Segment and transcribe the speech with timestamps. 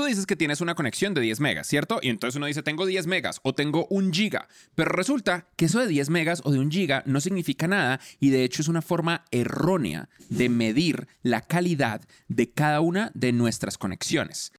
[0.00, 1.98] Tú dices que tienes una conexión de 10 megas, ¿cierto?
[2.00, 4.48] Y entonces uno dice, tengo 10 megas o tengo un giga.
[4.74, 8.30] Pero resulta que eso de 10 megas o de un giga no significa nada y
[8.30, 13.76] de hecho es una forma errónea de medir la calidad de cada una de nuestras
[13.76, 14.52] conexiones.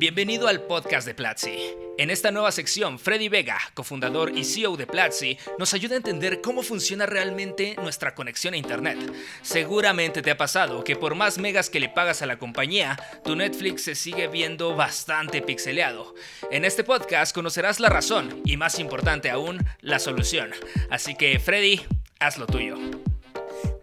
[0.00, 1.58] Bienvenido al podcast de Platzi.
[1.98, 6.40] En esta nueva sección, Freddy Vega, cofundador y CEO de Platzi, nos ayuda a entender
[6.40, 8.96] cómo funciona realmente nuestra conexión a Internet.
[9.42, 13.36] Seguramente te ha pasado que por más megas que le pagas a la compañía, tu
[13.36, 16.14] Netflix se sigue viendo bastante pixeleado.
[16.50, 20.48] En este podcast conocerás la razón y, más importante aún, la solución.
[20.88, 21.82] Así que, Freddy,
[22.20, 22.78] haz lo tuyo.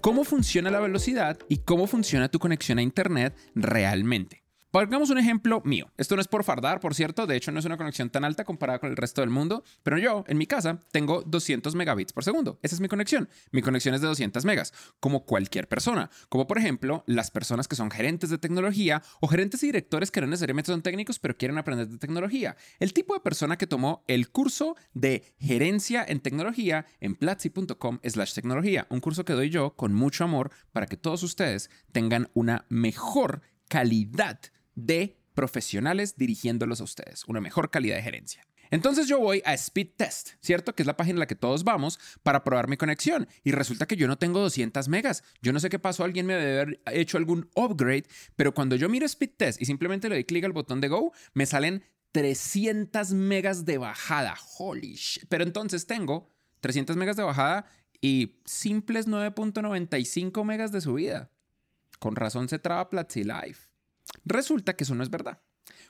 [0.01, 4.46] ¿Cómo funciona la velocidad y cómo funciona tu conexión a Internet realmente?
[4.69, 5.93] Pongamos un ejemplo mío.
[5.95, 8.43] Esto no es por fardar, por cierto, de hecho no es una conexión tan alta
[8.43, 12.25] comparada con el resto del mundo, pero yo en mi casa tengo 200 megabits por
[12.25, 12.59] segundo.
[12.61, 13.29] Esa es mi conexión.
[13.51, 17.77] Mi conexión es de 200 megas, como cualquier persona, como por ejemplo las personas que
[17.77, 21.57] son gerentes de tecnología o gerentes y directores que no necesariamente son técnicos, pero quieren
[21.57, 22.57] aprender de tecnología.
[22.81, 28.33] El tipo de persona que tomó el curso de gerencia en tecnología en platzi.com slash
[28.33, 32.65] tecnología, un curso que doy yo con mucho amor para que todos ustedes tengan una
[32.67, 34.39] mejor calidad
[34.77, 38.47] de profesionales dirigiéndolos a ustedes, una mejor calidad de gerencia.
[38.69, 40.75] Entonces yo voy a Speed Test, ¿cierto?
[40.75, 43.27] Que es la página en la que todos vamos para probar mi conexión.
[43.43, 45.23] Y resulta que yo no tengo 200 megas.
[45.41, 48.05] Yo no sé qué pasó, alguien me debe haber hecho algún upgrade,
[48.35, 51.13] pero cuando yo miro Speed Test y simplemente le doy clic al botón de Go,
[51.33, 54.35] me salen 300 megas de bajada.
[54.57, 55.25] Holy shit.
[55.29, 56.29] Pero entonces tengo
[56.61, 57.65] 300 megas de bajada
[58.01, 61.31] y simples 9.95 megas de subida.
[61.99, 63.66] Con razón se traba Platzi Live.
[64.25, 65.41] Resulta que eso no es verdad.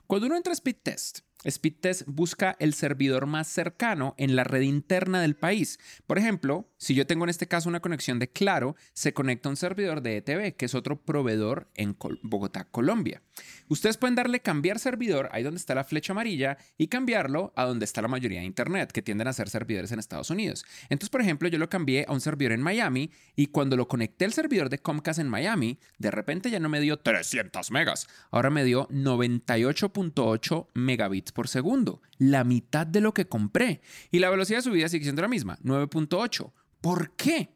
[0.07, 4.61] Cuando uno entra a Speed Test, Speedtest busca el servidor más cercano en la red
[4.61, 5.79] interna del país.
[6.07, 9.51] Por ejemplo, si yo tengo en este caso una conexión de Claro, se conecta a
[9.51, 13.21] un servidor de ETV, que es otro proveedor en Bogotá, Colombia.
[13.67, 17.85] Ustedes pueden darle cambiar servidor, ahí donde está la flecha amarilla, y cambiarlo a donde
[17.85, 20.65] está la mayoría de Internet, que tienden a ser servidores en Estados Unidos.
[20.89, 24.25] Entonces, por ejemplo, yo lo cambié a un servidor en Miami y cuando lo conecté
[24.25, 28.49] al servidor de Comcast en Miami, de repente ya no me dio 300 megas, ahora
[28.49, 33.81] me dio 98.8 megabits por segundo, la mitad de lo que compré.
[34.11, 36.51] Y la velocidad de subida sigue siendo la misma, 9.8.
[36.81, 37.49] ¿Por qué?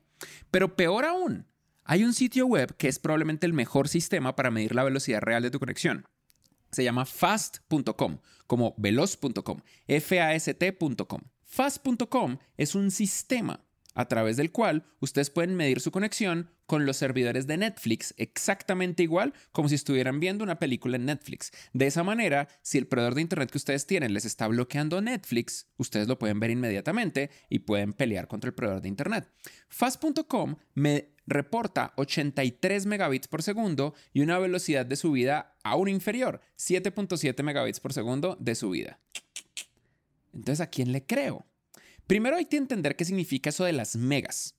[0.50, 1.46] Pero peor aún,
[1.84, 5.44] hay un sitio web que es probablemente el mejor sistema para medir la velocidad real
[5.44, 6.06] de tu conexión.
[6.72, 9.62] Se llama fast.com, como veloz.com,
[10.00, 11.22] fast.com.
[11.44, 16.98] Fast.com es un sistema a través del cual ustedes pueden medir su conexión con los
[16.98, 21.52] servidores de Netflix exactamente igual como si estuvieran viendo una película en Netflix.
[21.74, 25.68] De esa manera, si el proveedor de Internet que ustedes tienen les está bloqueando Netflix,
[25.78, 29.28] ustedes lo pueden ver inmediatamente y pueden pelear contra el proveedor de Internet.
[29.68, 37.44] Fast.com me reporta 83 megabits por segundo y una velocidad de subida aún inferior, 7.7
[37.44, 39.00] megabits por segundo de subida.
[40.34, 41.46] Entonces, ¿a quién le creo?
[42.12, 44.58] Primero hay que entender qué significa eso de las megas.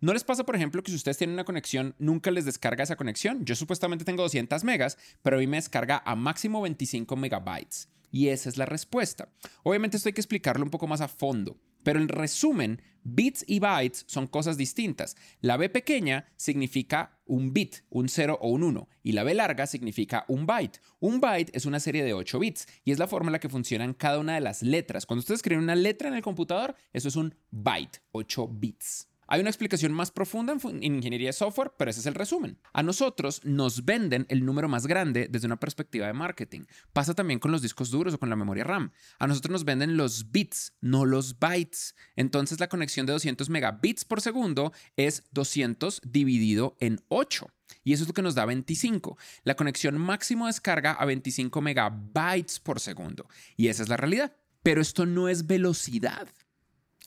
[0.00, 2.96] ¿No les pasa, por ejemplo, que si ustedes tienen una conexión, nunca les descarga esa
[2.96, 3.44] conexión?
[3.44, 7.90] Yo supuestamente tengo 200 megas, pero a mí me descarga a máximo 25 megabytes.
[8.10, 9.28] Y esa es la respuesta.
[9.64, 11.58] Obviamente esto hay que explicarlo un poco más a fondo.
[11.82, 15.16] Pero en resumen, bits y bytes son cosas distintas.
[15.40, 19.66] La B pequeña significa un bit, un 0 o un 1, y la B larga
[19.66, 20.80] significa un byte.
[21.00, 23.48] Un byte es una serie de 8 bits y es la forma en la que
[23.48, 25.06] funcionan cada una de las letras.
[25.06, 29.08] Cuando ustedes escriben una letra en el computador, eso es un byte, 8 bits.
[29.34, 32.56] Hay una explicación más profunda en, ingeniería de software, pero ese es el resumen.
[32.72, 36.66] A nosotros nos venden el número más grande desde una perspectiva de marketing.
[36.92, 38.92] Pasa también con los discos duros o con la memoria RAM.
[39.18, 41.96] A nosotros nos venden los bits, no los bytes.
[42.14, 47.48] Entonces la conexión de 200 megabits por segundo es 200 dividido en 8.
[47.82, 49.18] Y eso es lo que nos da 25.
[49.42, 53.26] La conexión máximo descarga a 25 megabytes por segundo.
[53.56, 54.36] Y esa es la realidad.
[54.62, 56.28] Pero esto no es velocidad.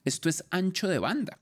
[0.04, 1.40] Esto es ancho de banda.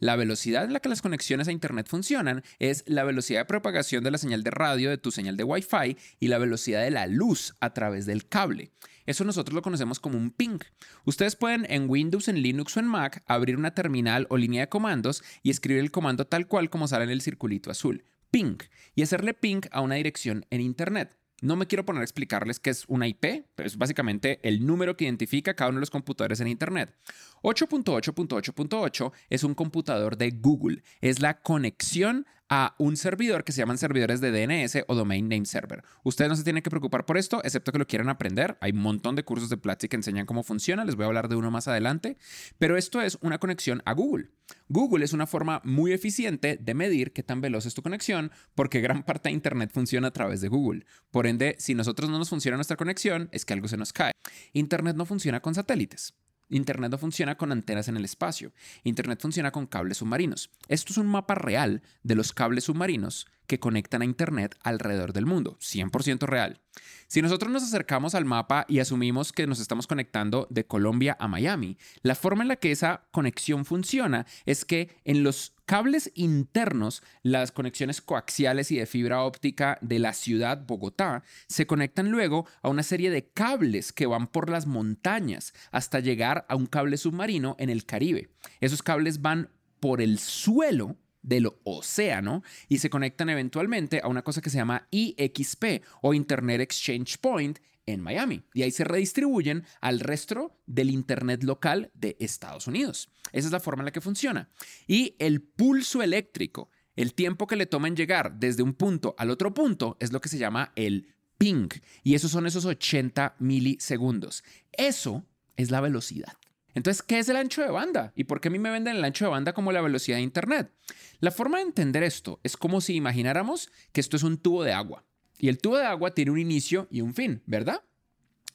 [0.00, 4.02] La velocidad en la que las conexiones a Internet funcionan es la velocidad de propagación
[4.02, 7.06] de la señal de radio de tu señal de Wi-Fi y la velocidad de la
[7.06, 8.72] luz a través del cable.
[9.04, 10.58] Eso nosotros lo conocemos como un ping.
[11.04, 14.68] Ustedes pueden en Windows, en Linux o en Mac abrir una terminal o línea de
[14.70, 18.56] comandos y escribir el comando tal cual como sale en el circulito azul, ping,
[18.94, 21.19] y hacerle ping a una dirección en Internet.
[21.40, 24.96] No me quiero poner a explicarles qué es una IP, pero es básicamente el número
[24.96, 26.94] que identifica cada uno de los computadores en Internet.
[27.42, 30.82] 8.8.8.8 es un computador de Google.
[31.00, 35.46] Es la conexión a un servidor que se llaman servidores de DNS o Domain Name
[35.46, 35.84] Server.
[36.02, 38.58] Ustedes no se tienen que preocupar por esto, excepto que lo quieran aprender.
[38.60, 41.28] Hay un montón de cursos de Platzi que enseñan cómo funciona, les voy a hablar
[41.28, 42.18] de uno más adelante,
[42.58, 44.30] pero esto es una conexión a Google.
[44.68, 48.80] Google es una forma muy eficiente de medir qué tan veloz es tu conexión, porque
[48.80, 50.86] gran parte de Internet funciona a través de Google.
[51.12, 54.12] Por ende, si nosotros no nos funciona nuestra conexión, es que algo se nos cae.
[54.52, 56.14] Internet no funciona con satélites.
[56.50, 58.52] Internet no funciona con antenas en el espacio.
[58.84, 60.50] Internet funciona con cables submarinos.
[60.68, 65.26] Esto es un mapa real de los cables submarinos que conectan a Internet alrededor del
[65.26, 65.58] mundo.
[65.58, 66.60] 100% real.
[67.08, 71.26] Si nosotros nos acercamos al mapa y asumimos que nos estamos conectando de Colombia a
[71.26, 77.02] Miami, la forma en la que esa conexión funciona es que en los cables internos,
[77.24, 82.68] las conexiones coaxiales y de fibra óptica de la ciudad Bogotá se conectan luego a
[82.68, 87.56] una serie de cables que van por las montañas hasta llegar a un cable submarino
[87.58, 88.28] en el Caribe.
[88.60, 89.48] Esos cables van
[89.80, 94.86] por el suelo del océano y se conectan eventualmente a una cosa que se llama
[94.90, 98.42] IXP o Internet Exchange Point en Miami.
[98.54, 103.10] Y ahí se redistribuyen al resto del Internet local de Estados Unidos.
[103.32, 104.48] Esa es la forma en la que funciona.
[104.86, 109.30] Y el pulso eléctrico, el tiempo que le toma en llegar desde un punto al
[109.30, 111.68] otro punto, es lo que se llama el ping.
[112.02, 114.44] Y esos son esos 80 milisegundos.
[114.72, 115.26] Eso
[115.56, 116.32] es la velocidad.
[116.74, 118.12] Entonces, ¿qué es el ancho de banda?
[118.14, 120.22] ¿Y por qué a mí me venden el ancho de banda como la velocidad de
[120.22, 120.72] Internet?
[121.20, 124.72] La forma de entender esto es como si imagináramos que esto es un tubo de
[124.72, 125.04] agua.
[125.38, 127.82] Y el tubo de agua tiene un inicio y un fin, ¿verdad?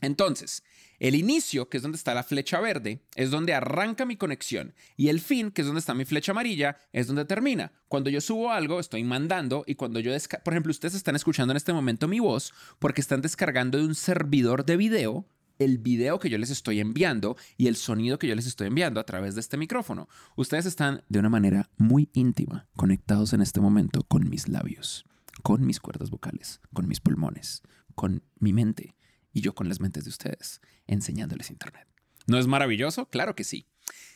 [0.01, 0.63] Entonces,
[0.99, 4.73] el inicio, que es donde está la flecha verde, es donde arranca mi conexión.
[4.95, 7.71] Y el fin, que es donde está mi flecha amarilla, es donde termina.
[7.87, 9.63] Cuando yo subo algo, estoy mandando.
[9.67, 10.11] Y cuando yo,
[10.43, 13.95] por ejemplo, ustedes están escuchando en este momento mi voz porque están descargando de un
[13.95, 15.27] servidor de video
[15.59, 18.99] el video que yo les estoy enviando y el sonido que yo les estoy enviando
[18.99, 20.07] a través de este micrófono.
[20.35, 25.05] Ustedes están de una manera muy íntima conectados en este momento con mis labios,
[25.43, 27.61] con mis cuerdas vocales, con mis pulmones,
[27.95, 28.95] con mi mente
[29.33, 31.87] y yo con las mentes de ustedes, enseñándoles Internet.
[32.27, 33.07] ¿No es maravilloso?
[33.09, 33.67] Claro que sí.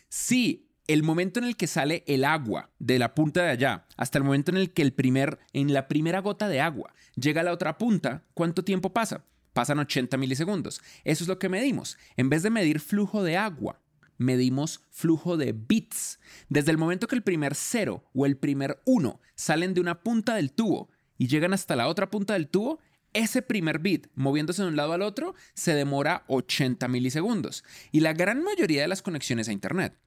[0.07, 4.17] Sí, el momento en el que sale el agua de la punta de allá hasta
[4.17, 7.43] el momento en el que el primer, en la primera gota de agua llega a
[7.43, 9.23] la otra punta, ¿cuánto tiempo pasa?
[9.53, 10.81] Pasan 80 milisegundos.
[11.03, 11.97] Eso es lo que medimos.
[12.17, 13.81] En vez de medir flujo de agua,
[14.17, 16.19] medimos flujo de bits.
[16.49, 20.35] Desde el momento que el primer cero o el primer uno salen de una punta
[20.35, 22.79] del tubo y llegan hasta la otra punta del tubo,
[23.13, 27.63] ese primer bit moviéndose de un lado al otro se demora 80 milisegundos.
[27.91, 29.97] Y la gran mayoría de las conexiones a Internet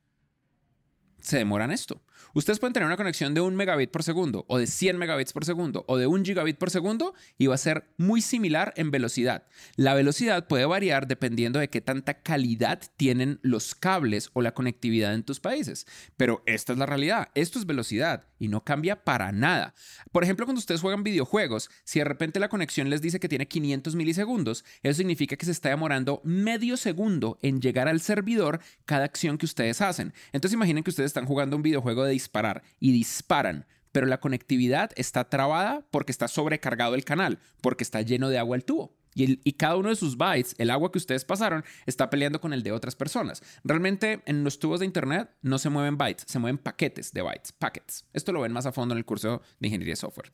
[1.20, 2.02] se demoran esto.
[2.34, 5.44] Ustedes pueden tener una conexión de un megabit por segundo o de 100 megabits por
[5.44, 9.44] segundo o de un gigabit por segundo y va a ser muy similar en velocidad.
[9.76, 15.14] La velocidad puede variar dependiendo de qué tanta calidad tienen los cables o la conectividad
[15.14, 15.86] en tus países.
[16.16, 17.28] Pero esta es la realidad.
[17.34, 19.74] Esto es velocidad y no cambia para nada.
[20.10, 23.46] Por ejemplo, cuando ustedes juegan videojuegos, si de repente la conexión les dice que tiene
[23.46, 29.04] 500 milisegundos, eso significa que se está demorando medio segundo en llegar al servidor cada
[29.04, 30.12] acción que ustedes hacen.
[30.32, 34.90] Entonces imaginen que ustedes están jugando un videojuego de disparar y disparan, pero la conectividad
[34.96, 38.96] está trabada porque está sobrecargado el canal, porque está lleno de agua el tubo.
[39.14, 42.62] Y, cada uno de sus bytes, el agua que ustedes pasaron, está peleando con el
[42.62, 43.42] de otras personas.
[43.62, 47.52] Realmente en los tubos de Internet no se mueven bytes, se mueven paquetes de bytes,
[47.52, 48.06] packets.
[48.14, 50.32] Esto lo ven más a fondo en el curso de ingeniería de software.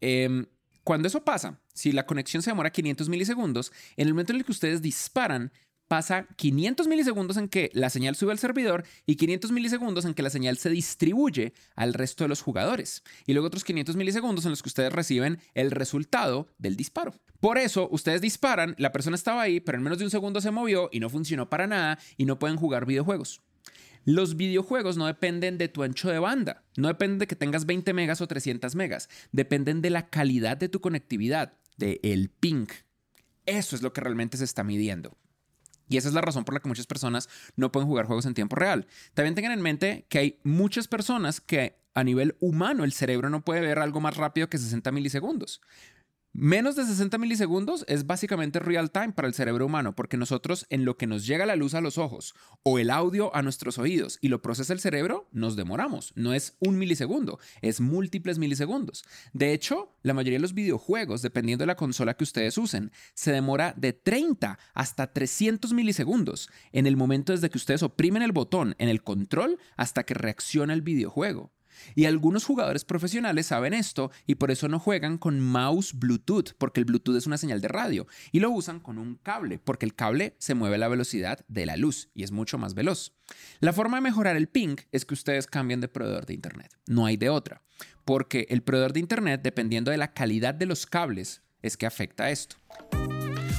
[0.00, 0.46] Em,
[0.84, 4.44] cuando eso pasa, si la conexión se demora 500 milisegundos, en el momento en el
[4.44, 5.52] que ustedes disparan,
[5.92, 10.22] pasa 500 milisegundos en que la señal sube al servidor y 500 milisegundos en que
[10.22, 13.02] la señal se distribuye al resto de los jugadores.
[13.26, 17.12] Y luego otros 500 milisegundos en los que ustedes reciben el resultado del disparo.
[17.40, 20.50] Por eso, ustedes disparan, la persona estaba ahí, pero en menos de un segundo se
[20.50, 23.42] movió y no funcionó para nada y no pueden jugar videojuegos.
[24.06, 27.92] Los videojuegos no dependen de tu ancho de banda, no dependen de que tengas 20
[27.92, 32.68] megas o 300 megas, dependen de la calidad de tu conectividad, de el ping.
[33.44, 35.18] Eso es lo que realmente se está midiendo.
[35.92, 38.32] Y esa es la razón por la que muchas personas no pueden jugar juegos en
[38.32, 38.86] tiempo real.
[39.12, 43.44] También tengan en mente que hay muchas personas que a nivel humano el cerebro no
[43.44, 45.60] puede ver algo más rápido que 60 milisegundos.
[46.34, 50.86] Menos de 60 milisegundos es básicamente real time para el cerebro humano, porque nosotros en
[50.86, 54.16] lo que nos llega la luz a los ojos o el audio a nuestros oídos
[54.22, 56.14] y lo procesa el cerebro, nos demoramos.
[56.16, 59.04] No es un milisegundo, es múltiples milisegundos.
[59.34, 63.30] De hecho, la mayoría de los videojuegos, dependiendo de la consola que ustedes usen, se
[63.30, 68.74] demora de 30 hasta 300 milisegundos en el momento desde que ustedes oprimen el botón
[68.78, 71.52] en el control hasta que reacciona el videojuego.
[71.94, 76.80] Y algunos jugadores profesionales saben esto y por eso no juegan con mouse Bluetooth, porque
[76.80, 79.94] el Bluetooth es una señal de radio, y lo usan con un cable, porque el
[79.94, 83.12] cable se mueve a la velocidad de la luz y es mucho más veloz.
[83.60, 86.76] La forma de mejorar el ping es que ustedes cambien de proveedor de Internet.
[86.86, 87.62] No hay de otra,
[88.04, 92.30] porque el proveedor de Internet, dependiendo de la calidad de los cables, es que afecta
[92.30, 92.56] esto.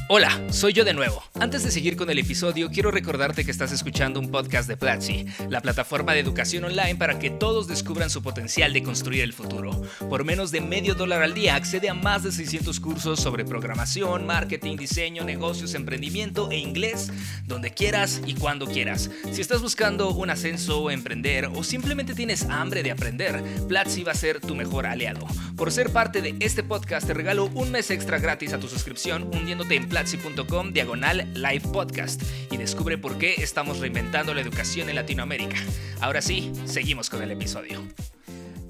[0.10, 1.24] Hola, soy yo de nuevo.
[1.39, 5.25] Antes de seguir con el episodio, quiero recordarte que estás escuchando un podcast de Platzi,
[5.50, 9.81] la plataforma de educación online para que todos descubran su potencial de construir el futuro.
[10.10, 14.27] Por menos de medio dólar al día, accede a más de 600 cursos sobre programación,
[14.27, 17.10] marketing, diseño, negocios, emprendimiento e inglés,
[17.45, 19.10] donde quieras y cuando quieras.
[19.31, 24.15] Si estás buscando un ascenso, emprender o simplemente tienes hambre de aprender, Platzi va a
[24.15, 25.25] ser tu mejor aliado.
[25.55, 29.24] Por ser parte de este podcast, te regalo un mes extra gratis a tu suscripción
[29.33, 32.19] hundiéndote en platzi.com diagonal live podcast
[32.50, 35.55] y descubre por qué estamos reinventando la educación en Latinoamérica.
[36.01, 37.79] Ahora sí, seguimos con el episodio.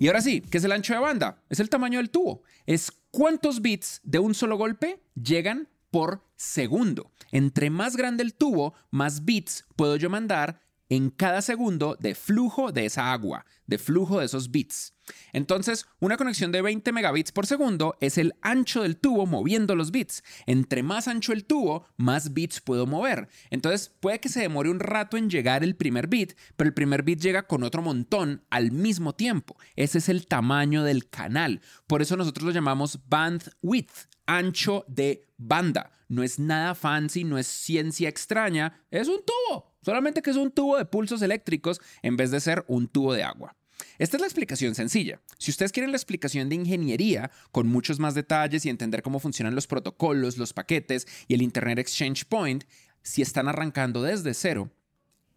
[0.01, 1.41] Y ahora sí, ¿qué es el ancho de banda?
[1.49, 2.43] Es el tamaño del tubo.
[2.65, 7.09] Es cuántos bits de un solo golpe llegan por segundo.
[7.31, 10.59] Entre más grande el tubo, más bits puedo yo mandar
[10.95, 14.93] en cada segundo de flujo de esa agua, de flujo de esos bits.
[15.31, 19.89] Entonces, una conexión de 20 megabits por segundo es el ancho del tubo moviendo los
[19.89, 20.23] bits.
[20.45, 23.27] Entre más ancho el tubo, más bits puedo mover.
[23.49, 27.01] Entonces, puede que se demore un rato en llegar el primer bit, pero el primer
[27.01, 29.57] bit llega con otro montón al mismo tiempo.
[29.75, 31.61] Ese es el tamaño del canal.
[31.87, 35.91] Por eso nosotros lo llamamos bandwidth, ancho de banda.
[36.07, 39.72] No es nada fancy, no es ciencia extraña, es un tubo.
[39.83, 43.23] Solamente que es un tubo de pulsos eléctricos en vez de ser un tubo de
[43.23, 43.55] agua.
[43.97, 45.19] Esta es la explicación sencilla.
[45.37, 49.55] Si ustedes quieren la explicación de ingeniería con muchos más detalles y entender cómo funcionan
[49.55, 52.63] los protocolos, los paquetes y el Internet Exchange Point,
[53.01, 54.71] si están arrancando desde cero,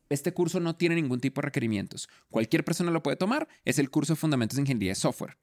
[0.08, 2.08] este curso no tiene ningún tipo de requerimientos.
[2.30, 5.36] Cualquier persona lo puede tomar, es el curso de Fundamentos de Ingeniería de Software.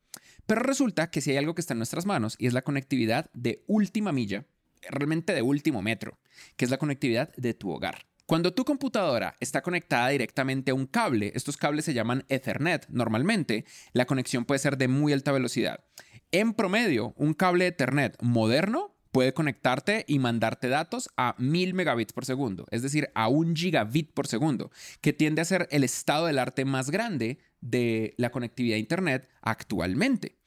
[0.45, 3.29] Pero resulta que si hay algo que está en nuestras manos y es la conectividad
[3.33, 4.45] de última milla,
[4.89, 6.17] realmente de último metro,
[6.55, 8.05] que es la conectividad de tu hogar.
[8.25, 13.65] Cuando tu computadora está conectada directamente a un cable, estos cables se llaman Ethernet normalmente,
[13.91, 15.83] la conexión puede ser de muy alta velocidad.
[16.31, 22.25] En promedio, un cable Ethernet moderno puede conectarte y mandarte datos a 1000 megabits por
[22.25, 26.39] segundo, es decir, a un gigabit por segundo, que tiende a ser el estado del
[26.39, 30.37] arte más grande de la conectividad a Internet actualmente.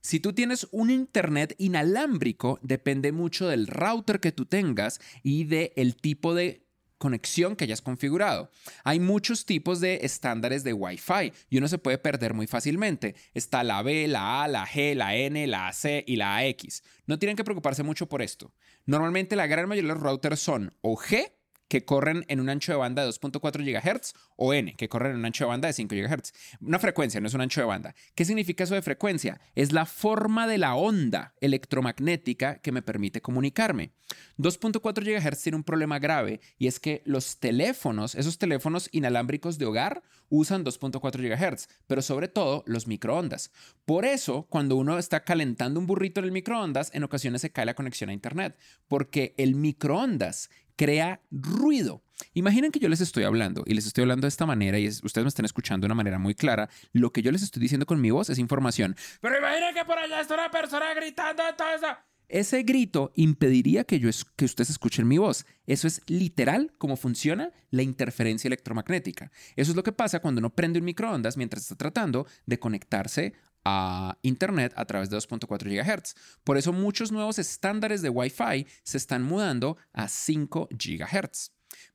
[0.00, 5.96] Si tú tienes un Internet inalámbrico, depende mucho del router que tú tengas y del
[5.96, 6.65] tipo de
[6.98, 8.50] conexión que hayas configurado.
[8.84, 13.14] Hay muchos tipos de estándares de Wi-Fi y uno se puede perder muy fácilmente.
[13.34, 16.82] Está la B, la A, la G, la N, la C y la AX.
[17.06, 18.52] No tienen que preocuparse mucho por esto.
[18.84, 21.32] Normalmente la gran mayoría de los routers son o G
[21.68, 25.18] que corren en un ancho de banda de 2.4 GHz o N, que corren en
[25.18, 26.32] un ancho de banda de 5 GHz.
[26.60, 27.94] Una frecuencia, no es un ancho de banda.
[28.14, 29.40] ¿Qué significa eso de frecuencia?
[29.54, 33.92] Es la forma de la onda electromagnética que me permite comunicarme.
[34.38, 39.66] 2.4 GHz tiene un problema grave y es que los teléfonos, esos teléfonos inalámbricos de
[39.66, 43.50] hogar, usan 2.4 GHz, pero sobre todo los microondas.
[43.84, 47.66] Por eso, cuando uno está calentando un burrito en el microondas, en ocasiones se cae
[47.66, 48.56] la conexión a Internet,
[48.88, 52.02] porque el microondas crea ruido.
[52.34, 55.24] Imaginen que yo les estoy hablando y les estoy hablando de esta manera y ustedes
[55.24, 56.68] me están escuchando de una manera muy clara.
[56.92, 58.96] Lo que yo les estoy diciendo con mi voz es información.
[59.20, 61.96] Pero imaginen que por allá está una persona gritando todo.
[62.28, 65.46] Ese grito impediría que, yo que ustedes escuchen mi voz.
[65.66, 69.30] Eso es literal cómo funciona la interferencia electromagnética.
[69.54, 73.34] Eso es lo que pasa cuando uno prende un microondas mientras está tratando de conectarse
[73.68, 76.14] a Internet a través de 2.4 GHz.
[76.44, 81.50] Por eso muchos nuevos estándares de Wi-Fi se están mudando a 5 GHz.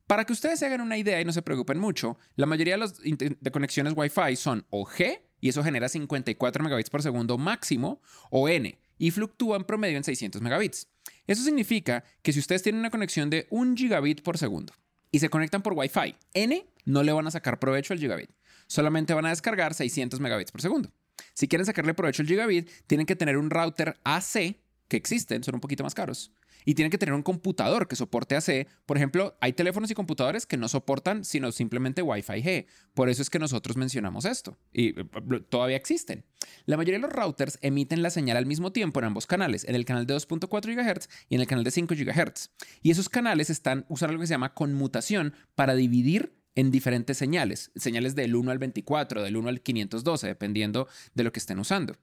[0.05, 2.79] Para que ustedes se hagan una idea y no se preocupen mucho, la mayoría de,
[2.79, 8.49] las conexiones Wi-Fi son o G, y eso genera 54 megabits por segundo máximo, o
[8.49, 10.89] N, y fluctúa en promedio en 600 megabits.
[11.25, 14.73] Eso significa que si ustedes tienen una conexión de 1 gigabit por segundo
[15.09, 18.29] y se conectan por Wi-Fi N, no le van a sacar provecho al gigabit.
[18.67, 20.91] Solamente van a descargar 600 megabits por segundo.
[21.33, 25.55] Si quieren sacarle provecho al gigabit, tienen que tener un router AC, que existen, son
[25.55, 26.31] un poquito más caros.
[26.65, 28.67] Y tienen que tener un computador que soporte AC.
[28.85, 32.65] Por ejemplo, hay teléfonos y computadores que no soportan sino simplemente Wi-Fi G.
[32.93, 34.57] Por eso es que nosotros mencionamos esto.
[34.71, 35.05] Y eh,
[35.49, 36.25] todavía existen.
[36.65, 39.75] La mayoría de los routers emiten la señal al mismo tiempo en ambos canales, en
[39.75, 42.51] el canal de 2.4 GHz y en el canal de 5 GHz.
[42.81, 47.71] Y esos canales están usando algo que se llama conmutación para dividir en diferentes señales,
[47.75, 51.97] señales del 1 al 24, del 1 al 512, dependiendo de lo que estén usando.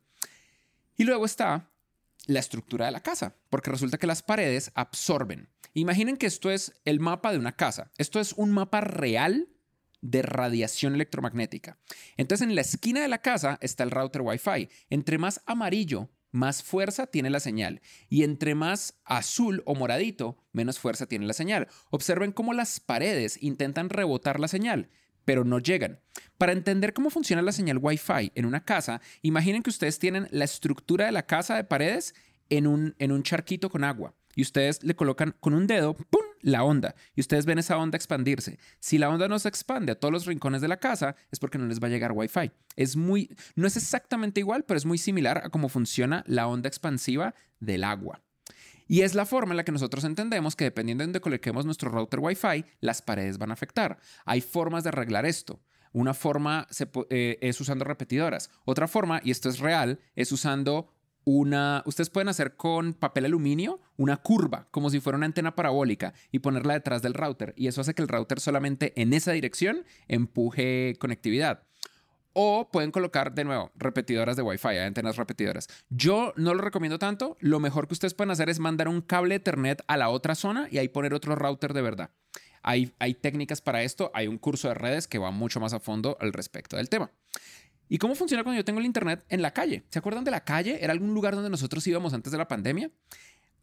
[0.97, 1.71] Y luego está
[2.26, 5.49] la estructura de la casa, porque resulta que las paredes absorben.
[5.75, 7.90] Imaginen que esto es el mapa de una casa.
[7.99, 9.49] Esto es un mapa real
[10.00, 11.78] de radiación electromagnética.
[12.17, 14.69] Entonces en la esquina de la casa está el router Wi-Fi.
[14.90, 17.81] Entre más amarillo, más fuerza tiene la señal.
[18.09, 21.69] Y entre más azul o moradito, menos fuerza tiene la señal.
[21.91, 24.91] Observen cómo las paredes intentan rebotar la señal,
[25.25, 26.01] pero no llegan.
[26.37, 30.45] Para entender cómo funciona la señal Wi-Fi en una casa, imaginen que ustedes tienen la
[30.45, 32.15] estructura de la casa de paredes
[32.51, 36.23] en un, en un charquito con agua y ustedes le colocan con un dedo, ¡pum!,
[36.42, 38.59] la onda y ustedes ven esa onda expandirse.
[38.80, 41.59] Si la onda no se expande a todos los rincones de la casa, es porque
[41.59, 42.50] no les va a llegar Wi-Fi.
[42.76, 46.68] Es muy, no es exactamente igual, pero es muy similar a cómo funciona la onda
[46.68, 48.23] expansiva del agua.
[48.87, 51.90] Y es la forma en la que nosotros entendemos que dependiendo de donde coloquemos nuestro
[51.90, 53.99] router Wi-Fi, las paredes van a afectar.
[54.25, 55.61] Hay formas de arreglar esto.
[55.92, 56.66] Una forma
[57.11, 58.50] eh, es usando repetidoras.
[58.64, 60.90] Otra forma, y esto es real, es usando
[61.85, 66.39] ustedes pueden hacer con papel aluminio una curva, como si fuera una antena parabólica, y
[66.39, 67.55] ponerla detrás del router.
[67.57, 71.65] Y eso hace que el router solamente en esa dirección empuje conectividad.
[72.33, 75.67] O pueden colocar de nuevo repetidoras de Wi-Fi, antenas repetidoras.
[75.91, 77.37] Yo no lo recomiendo tanto.
[77.41, 80.69] Lo mejor que ustedes pueden hacer es mandar un cable Ethernet a la otra zona
[80.71, 82.11] y ahí poner otro router de verdad.
[82.63, 84.11] Hay, hay técnicas para esto.
[84.15, 87.11] Hay un curso de redes que va mucho más a fondo al respecto del tema.
[87.88, 89.85] ¿Y cómo funciona cuando yo tengo el internet en la calle?
[89.88, 90.78] ¿Se acuerdan de la calle?
[90.83, 92.90] Era algún lugar donde nosotros íbamos antes de la pandemia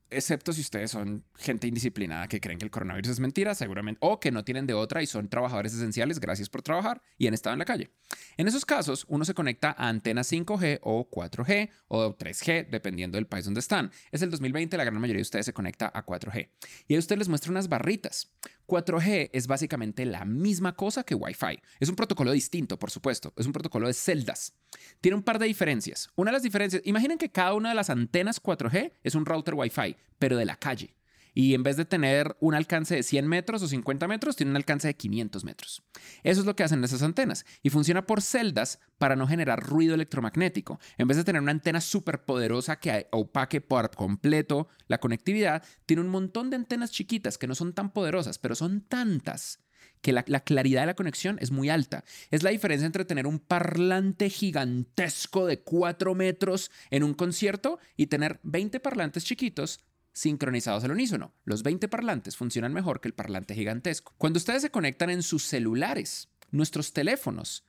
[0.10, 4.20] excepto si ustedes son gente indisciplinada que creen que el coronavirus es mentira, seguramente, o
[4.20, 7.53] que no tienen de otra y son trabajadores esenciales, gracias por trabajar y han estado
[7.53, 7.91] en la calle.
[8.38, 13.27] En esos casos, uno se conecta a antenas 5G o 4G o 3G, dependiendo del
[13.27, 13.91] país donde están.
[14.12, 16.50] Es el 2020, la gran mayoría de ustedes se conecta a 4G.
[16.88, 18.32] Y ahí usted les muestra unas barritas.
[18.68, 21.62] 4G es básicamente la misma cosa que Wi-Fi.
[21.80, 23.34] Es un protocolo distinto, por supuesto.
[23.38, 24.54] Es un protocolo de celdas.
[25.02, 26.10] Tiene un par de diferencias.
[26.16, 29.54] Una de las diferencias, imaginen que cada una de las antenas 4G es un router
[29.54, 30.96] Wi-Fi, pero de la calle.
[31.36, 34.56] Y en vez de tener un alcance de 100 metros o 50 metros, tiene un
[34.56, 35.84] alcance de 500 metros.
[36.24, 37.46] Eso es lo que hacen esas antenas.
[37.62, 40.80] Y funciona por celdas para no generar ruido electromagnético.
[40.98, 46.01] En vez de tener una antena súper poderosa que opaque por completo la conectividad, tiene
[46.01, 49.60] un montón de antenas chiquitas que no son tan poderosas, pero son tantas
[50.01, 52.04] que la, claridad de la conexión es muy alta.
[52.30, 58.06] Es la diferencia entre tener un parlante gigantesco de 4 metros en un concierto y
[58.08, 59.80] tener 20 parlantes chiquitos
[60.16, 61.34] sincronizados al unísono.
[61.44, 64.16] Los 20 parlantes funcionan mejor que el parlante gigantesco.
[64.18, 67.66] Cuando ustedes se conectan en sus celulares, nuestros teléfonos,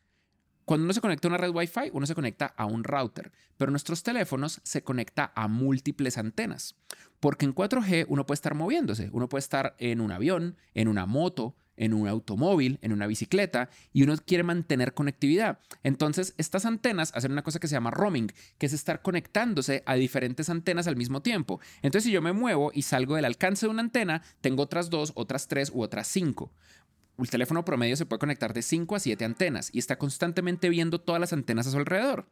[0.65, 3.71] cuando uno se conecta a una red Wi-Fi, uno se conecta a un router, pero
[3.71, 6.77] nuestros teléfonos se conecta a múltiples antenas.
[7.21, 11.07] Porque en 4G uno puede estar moviéndose, uno puede estar en un avión, en una
[11.07, 15.59] moto, en un automóvil, en una bicicleta, y uno quiere mantener conectividad.
[15.83, 19.95] Entonces, estas antenas hacen una cosa que se llama roaming, que es estar conectándose a
[19.95, 21.61] diferentes antenas al mismo tiempo.
[21.83, 25.13] Entonces, si yo me muevo y salgo del alcance de una antena, tengo otras dos,
[25.15, 26.53] otras tres u otras cinco.
[27.19, 31.01] El teléfono promedio se puede conectar de 5 a 7 antenas y está constantemente viendo
[31.01, 32.29] todas las antenas a su alrededor.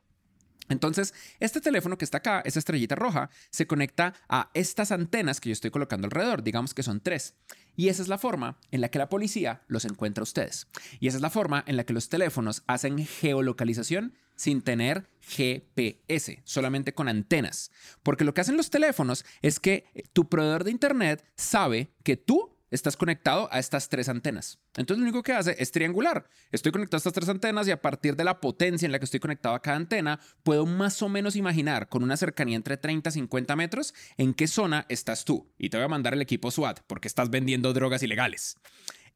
[0.68, 5.50] Entonces, este teléfono que está acá, esa estrellita roja, se conecta a estas antenas que
[5.50, 7.34] yo estoy colocando alrededor, digamos que son tres.
[7.76, 10.68] Y esa es la forma en la que la policía los encuentra a ustedes.
[11.00, 16.42] Y esa es la forma en la que los teléfonos hacen geolocalización sin tener GPS,
[16.44, 17.70] solamente con antenas.
[18.02, 22.53] Porque lo que hacen los teléfonos es que tu proveedor de Internet sabe que tú
[22.74, 24.58] estás conectado a estas tres antenas.
[24.76, 26.28] Entonces lo único que hace es triangular.
[26.50, 29.04] Estoy conectado a estas tres antenas y a partir de la potencia en la que
[29.04, 33.10] estoy conectado a cada antena, puedo más o menos imaginar con una cercanía entre 30
[33.10, 35.52] y 50 metros en qué zona estás tú.
[35.56, 38.58] Y te voy a mandar el equipo SWAT porque estás vendiendo drogas ilegales.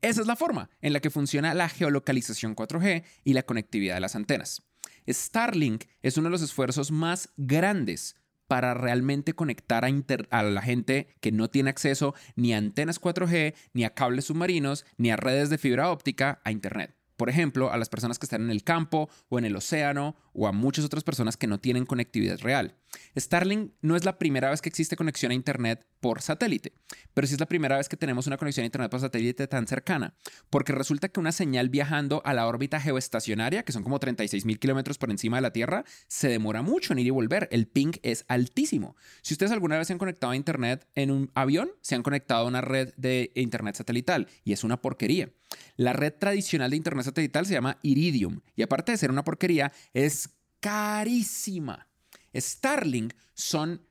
[0.01, 4.01] Esa es la forma en la que funciona la geolocalización 4G y la conectividad de
[4.01, 4.63] las antenas.
[5.09, 8.15] Starlink es uno de los esfuerzos más grandes
[8.49, 9.89] para realmente conectar a,
[10.31, 14.85] a, la gente que no tiene acceso ni a antenas 4G, ni a cables submarinos,
[14.97, 16.97] ni a redes de fibra óptica a Internet.
[17.19, 20.47] Por ejemplo, a las personas que están en el campo o en el océano o
[20.47, 22.77] a muchas otras personas que no tienen conectividad real.
[23.19, 26.73] Starlink no es la primera vez que existe conexión a Internet por satélite,
[27.13, 29.67] pero sí es la primera vez que tenemos una conexión a Internet por satélite tan
[29.67, 30.15] cercana,
[30.49, 34.59] porque resulta que una señal viajando a la órbita geoestacionaria, que son como 36 mil
[34.59, 37.49] kilómetros por encima de la Tierra, se demora mucho en ir y volver.
[37.51, 38.97] El ping es altísimo.
[39.23, 42.45] Si ustedes alguna vez se han conectado a Internet en un avión, se han conectado
[42.45, 45.31] a una red de Internet satelital y es una porquería.
[45.77, 49.73] La red tradicional de Internet satelital se llama Iridium y aparte de ser una porquería,
[49.95, 50.28] es
[50.61, 51.89] carísima.
[52.35, 53.87] Starlink son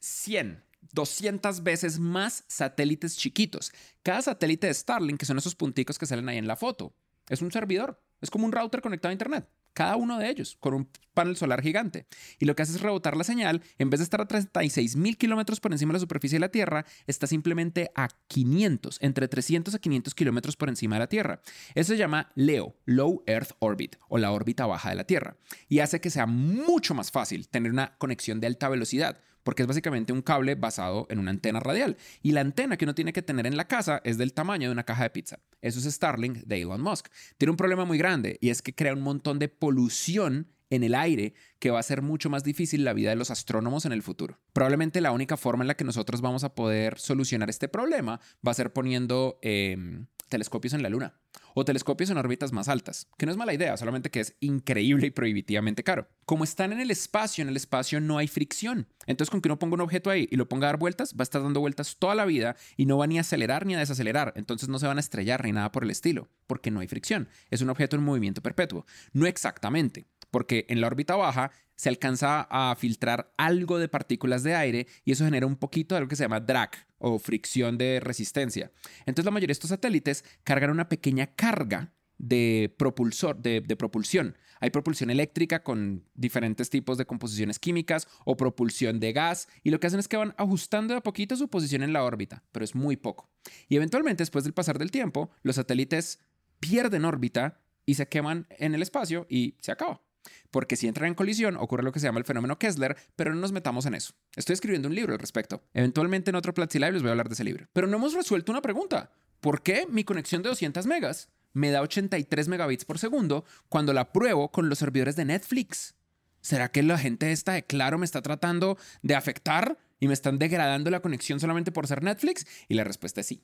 [0.00, 3.72] 100, 200 veces más satélites chiquitos.
[4.02, 6.94] Cada satélite de Starlink, que son esos punticos que salen ahí en la foto,
[7.28, 8.00] es un servidor.
[8.20, 9.48] Es como un router conectado a Internet.
[9.72, 12.06] Cada uno de ellos, con un panel solar gigante.
[12.38, 15.16] Y lo que hace es rebotar la señal, en vez de estar a 36 mil
[15.16, 19.74] kilómetros por encima de la superficie de la Tierra, está simplemente a 500, entre 300
[19.74, 21.40] a 500 kilómetros por encima de la Tierra.
[21.74, 25.36] Eso se llama LEO, Low Earth Orbit, o la órbita baja de la Tierra,
[25.68, 29.68] y hace que sea mucho más fácil tener una conexión de alta velocidad porque es
[29.68, 31.96] básicamente un cable basado en una antena radial.
[32.22, 34.72] Y la antena que uno tiene que tener en la casa es del tamaño de
[34.72, 35.40] una caja de pizza.
[35.60, 37.08] Eso es Starlink de Elon Musk.
[37.38, 40.94] Tiene un problema muy grande y es que crea un montón de polución en el
[40.94, 44.02] aire que va a ser mucho más difícil la vida de los astrónomos en el
[44.02, 44.38] futuro.
[44.54, 48.52] Probablemente la única forma en la que nosotros vamos a poder solucionar este problema va
[48.52, 51.14] a ser poniendo em, telescopios en la Luna
[51.54, 55.08] o telescopios en órbitas más altas, que no es mala idea, solamente que es increíble
[55.08, 56.08] y prohibitivamente caro.
[56.24, 58.88] Como están en el espacio, en el espacio no hay fricción.
[59.06, 61.20] Entonces, con que uno ponga un objeto ahí y lo ponga a dar vueltas, va
[61.20, 63.78] a estar dando vueltas toda la vida y no va ni a acelerar ni a
[63.78, 64.32] desacelerar.
[64.36, 67.28] Entonces, no se van a estrellar ni nada por el estilo, porque no hay fricción.
[67.50, 68.86] Es un objeto en movimiento perpetuo.
[69.12, 74.54] No exactamente, porque en la órbita baja se alcanza a filtrar algo de partículas de
[74.54, 77.98] aire y eso genera un poquito de lo que se llama drag o fricción de
[77.98, 78.70] resistencia.
[79.00, 84.38] Entonces la mayoría de estos satélites cargan una pequeña carga de propulsor, de, propulsión.
[84.60, 89.80] Hay propulsión eléctrica con diferentes tipos de composiciones químicas o propulsión de gas y lo
[89.80, 92.64] que hacen es que van ajustando de a poquito su posición en la órbita, pero
[92.64, 93.28] es muy poco.
[93.68, 96.20] Y eventualmente después del pasar del tiempo, los satélites
[96.60, 100.00] pierden órbita y se queman en el espacio y se acaba.
[100.50, 103.40] Porque si entran en colisión ocurre lo que se llama el fenómeno Kessler, pero no
[103.40, 104.14] nos metamos en eso.
[104.36, 105.62] Estoy escribiendo un libro al respecto.
[105.74, 107.68] Eventualmente en otro Platzi Live les voy a hablar de ese libro.
[107.72, 109.12] Pero no hemos resuelto una pregunta.
[109.40, 114.12] ¿Por qué mi conexión de 200 megas me da 83 megabits por segundo cuando la
[114.12, 115.94] pruebo con los servidores de Netflix?
[116.40, 120.38] ¿Será que la gente esta de Claro me está tratando de afectar y me están
[120.38, 122.46] degradando la conexión solamente por ser Netflix?
[122.68, 123.42] Y la respuesta es sí.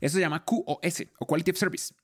[0.00, 1.94] Eso se llama QoS o Quality of Service.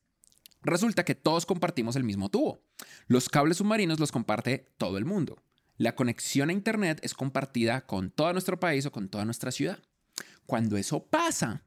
[0.65, 2.63] Resulta que todos compartimos el mismo tubo.
[3.07, 5.43] Los cables submarinos los comparte todo el mundo.
[5.77, 9.79] La conexión a Internet es compartida con todo nuestro país o con toda nuestra ciudad.
[10.47, 11.65] Cuando eso pasa,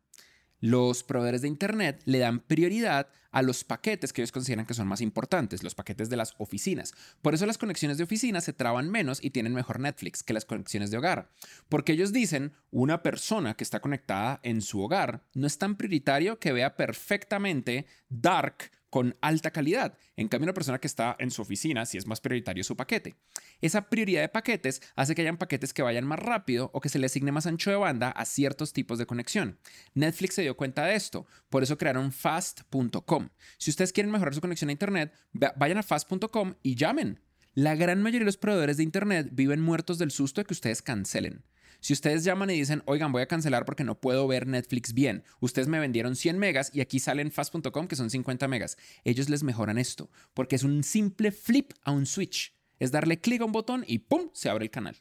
[0.59, 4.87] los proveedores de Internet le dan prioridad a los paquetes que ellos consideran que son
[4.87, 6.93] más importantes, los paquetes de las oficinas.
[7.21, 10.45] Por eso las conexiones de oficinas se traban menos y tienen mejor Netflix que las
[10.45, 11.29] conexiones de hogar.
[11.69, 16.39] Porque ellos dicen, una persona que está conectada en su hogar no es tan prioritario
[16.39, 19.97] que vea perfectamente Dark con alta calidad.
[20.15, 23.15] En cambio, una persona que está en su oficina, si es más prioritario su paquete.
[23.61, 26.99] Esa prioridad de paquetes hace que hayan paquetes que vayan más rápido o que se
[26.99, 29.59] le asigne más ancho de banda a ciertos tipos de conexión.
[29.93, 33.29] Netflix se dio cuenta de esto, por eso crearon fast.com.
[33.57, 37.21] Si ustedes quieren mejorar su conexión a Internet, vayan a fast.com y llamen.
[37.53, 40.83] La gran mayoría de los proveedores de Internet viven muertos del susto de que ustedes
[40.83, 41.43] cancelen.
[41.79, 45.23] Si ustedes llaman y dicen, oigan, voy a cancelar porque no puedo ver Netflix bien,
[45.39, 48.77] ustedes me vendieron 100 megas y aquí salen fast.com que son 50 megas.
[49.03, 52.53] Ellos les mejoran esto porque es un simple flip a un switch.
[52.79, 54.29] Es darle clic a un botón y ¡pum!
[54.33, 54.97] se abre el canal.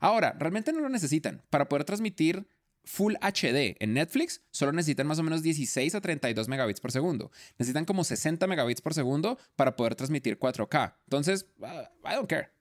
[0.00, 1.42] Ahora, realmente no lo necesitan.
[1.50, 2.46] Para poder transmitir
[2.88, 7.30] Full HD en Netflix solo necesitan más o menos 16 a 32 megabits por segundo.
[7.58, 10.94] Necesitan como 60 megabits por segundo para poder transmitir 4K.
[11.04, 12.57] Entonces, ah, I don't care.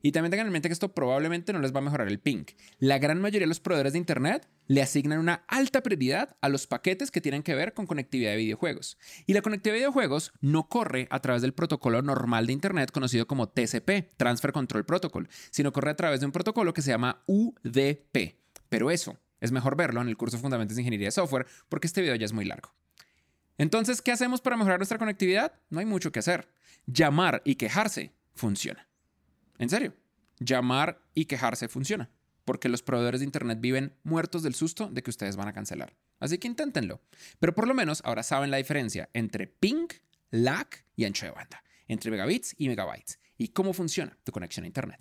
[0.00, 2.44] Y también tengan en mente que esto probablemente no les va a mejorar el ping.
[2.78, 6.66] La gran mayoría de los proveedores de Internet le asignan una alta prioridad a los
[6.66, 8.98] paquetes que tienen que ver con conectividad de videojuegos.
[9.26, 13.26] Y la conectividad de videojuegos no corre a través del protocolo normal de Internet conocido
[13.26, 17.22] como TCP, Transfer Control Protocol, sino corre a través de un protocolo que se llama
[17.26, 18.36] UDP.
[18.68, 22.02] Pero eso es mejor verlo en el curso Fundamentos de Ingeniería de Software porque este
[22.02, 22.72] video ya es muy largo.
[23.56, 25.52] Entonces, ¿qué hacemos para mejorar nuestra conectividad?
[25.68, 26.48] No hay mucho que hacer.
[26.86, 28.87] Llamar y quejarse funciona.
[29.58, 29.94] En serio,
[30.38, 32.10] llamar y quejarse funciona,
[32.44, 35.96] porque los proveedores de Internet viven muertos del susto de que ustedes van a cancelar.
[36.20, 37.00] Así que inténtenlo.
[37.40, 39.88] Pero por lo menos ahora saben la diferencia entre ping,
[40.30, 44.68] lag y ancho de banda, entre megabits y megabytes, y cómo funciona tu conexión a
[44.68, 45.00] Internet.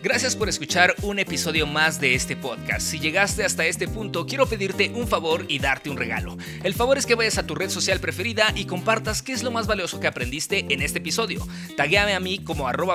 [0.00, 2.86] Gracias por escuchar un episodio más de este podcast.
[2.86, 6.38] Si llegaste hasta este punto, quiero pedirte un favor y darte un regalo.
[6.62, 9.50] El favor es que vayas a tu red social preferida y compartas qué es lo
[9.50, 11.44] más valioso que aprendiste en este episodio.
[11.76, 12.94] Taguéame a mí como arroba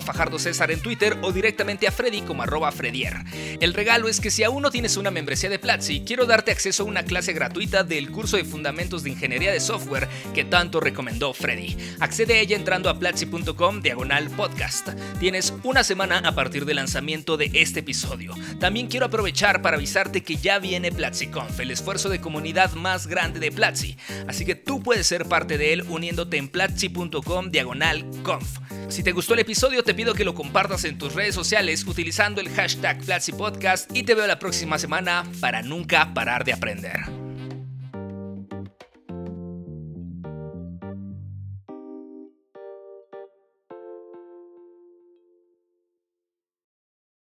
[0.69, 3.17] en Twitter o directamente a Freddy como arroba Fredier.
[3.59, 6.83] El regalo es que si aún no tienes una membresía de Platzi, quiero darte acceso
[6.83, 11.33] a una clase gratuita del curso de Fundamentos de Ingeniería de Software que tanto recomendó
[11.33, 11.75] Freddy.
[11.99, 14.87] Accede a ella entrando a platzi.com diagonal podcast.
[15.19, 18.36] Tienes una semana a partir de de este episodio.
[18.60, 23.39] También quiero aprovechar para avisarte que ya viene PlatziConf, el esfuerzo de comunidad más grande
[23.39, 23.97] de Platzi.
[24.27, 28.60] Así que tú puedes ser parte de él uniéndote en platzi.com diagonal conf.
[28.89, 32.41] Si te gustó el episodio, te pido que lo compartas en tus redes sociales utilizando
[32.41, 37.22] el hashtag Platzi Podcast y te veo la próxima semana para nunca parar de aprender.